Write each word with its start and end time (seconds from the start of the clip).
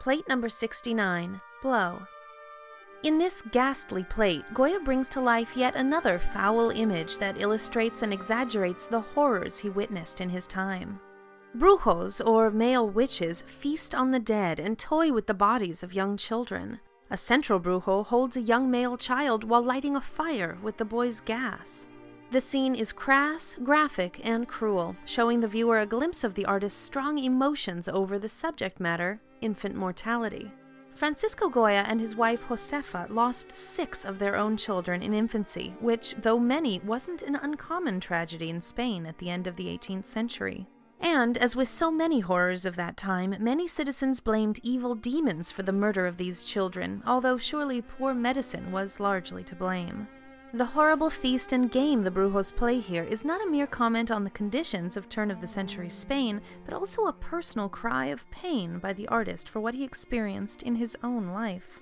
Plate 0.00 0.28
number 0.28 0.48
69 0.48 1.40
Blow. 1.60 2.02
In 3.02 3.18
this 3.18 3.42
ghastly 3.42 4.04
plate, 4.04 4.44
Goya 4.54 4.78
brings 4.78 5.08
to 5.08 5.20
life 5.20 5.56
yet 5.56 5.74
another 5.74 6.20
foul 6.20 6.70
image 6.70 7.18
that 7.18 7.42
illustrates 7.42 8.02
and 8.02 8.12
exaggerates 8.12 8.86
the 8.86 9.00
horrors 9.00 9.58
he 9.58 9.70
witnessed 9.70 10.20
in 10.20 10.28
his 10.28 10.46
time. 10.46 11.00
Brujos, 11.56 12.24
or 12.24 12.52
male 12.52 12.88
witches, 12.88 13.42
feast 13.42 13.92
on 13.92 14.12
the 14.12 14.20
dead 14.20 14.60
and 14.60 14.78
toy 14.78 15.12
with 15.12 15.26
the 15.26 15.34
bodies 15.34 15.82
of 15.82 15.92
young 15.94 16.16
children. 16.16 16.78
A 17.10 17.16
central 17.16 17.58
brujo 17.58 18.06
holds 18.06 18.36
a 18.36 18.40
young 18.40 18.70
male 18.70 18.96
child 18.96 19.42
while 19.42 19.62
lighting 19.62 19.96
a 19.96 20.00
fire 20.00 20.58
with 20.62 20.76
the 20.76 20.84
boy's 20.84 21.20
gas. 21.20 21.88
The 22.30 22.40
scene 22.42 22.74
is 22.74 22.92
crass, 22.92 23.56
graphic, 23.62 24.20
and 24.22 24.46
cruel, 24.46 24.96
showing 25.06 25.40
the 25.40 25.48
viewer 25.48 25.78
a 25.78 25.86
glimpse 25.86 26.24
of 26.24 26.34
the 26.34 26.44
artist's 26.44 26.78
strong 26.78 27.16
emotions 27.16 27.88
over 27.88 28.18
the 28.18 28.28
subject 28.28 28.78
matter 28.78 29.20
infant 29.40 29.74
mortality. 29.74 30.50
Francisco 30.94 31.48
Goya 31.48 31.84
and 31.86 32.00
his 32.00 32.16
wife 32.16 32.42
Josefa 32.48 33.08
lost 33.08 33.54
six 33.54 34.04
of 34.04 34.18
their 34.18 34.36
own 34.36 34.56
children 34.56 35.00
in 35.00 35.14
infancy, 35.14 35.74
which, 35.80 36.16
though 36.20 36.38
many, 36.38 36.80
wasn't 36.84 37.22
an 37.22 37.36
uncommon 37.36 38.00
tragedy 38.00 38.50
in 38.50 38.60
Spain 38.60 39.06
at 39.06 39.16
the 39.18 39.30
end 39.30 39.46
of 39.46 39.56
the 39.56 39.66
18th 39.66 40.04
century. 40.04 40.66
And, 41.00 41.38
as 41.38 41.54
with 41.54 41.70
so 41.70 41.90
many 41.90 42.20
horrors 42.20 42.66
of 42.66 42.76
that 42.76 42.96
time, 42.96 43.36
many 43.38 43.66
citizens 43.68 44.20
blamed 44.20 44.58
evil 44.62 44.96
demons 44.96 45.52
for 45.52 45.62
the 45.62 45.72
murder 45.72 46.06
of 46.06 46.16
these 46.16 46.44
children, 46.44 47.02
although 47.06 47.38
surely 47.38 47.80
poor 47.80 48.12
medicine 48.12 48.72
was 48.72 49.00
largely 49.00 49.44
to 49.44 49.54
blame. 49.54 50.08
The 50.54 50.64
horrible 50.64 51.10
feast 51.10 51.52
and 51.52 51.70
game 51.70 52.02
the 52.02 52.10
Brujos 52.10 52.56
play 52.56 52.80
here 52.80 53.04
is 53.04 53.22
not 53.22 53.46
a 53.46 53.50
mere 53.50 53.66
comment 53.66 54.10
on 54.10 54.24
the 54.24 54.30
conditions 54.30 54.96
of 54.96 55.06
turn 55.06 55.30
of 55.30 55.42
the 55.42 55.46
century 55.46 55.90
Spain, 55.90 56.40
but 56.64 56.72
also 56.72 57.06
a 57.06 57.12
personal 57.12 57.68
cry 57.68 58.06
of 58.06 58.28
pain 58.30 58.78
by 58.78 58.94
the 58.94 59.06
artist 59.08 59.46
for 59.46 59.60
what 59.60 59.74
he 59.74 59.84
experienced 59.84 60.62
in 60.62 60.76
his 60.76 60.96
own 61.02 61.28
life. 61.28 61.80